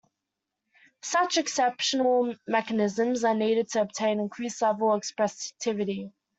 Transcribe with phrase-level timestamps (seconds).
[1.03, 6.11] Such exceptional mechanisms are needed to obtain an increased level of expressivity.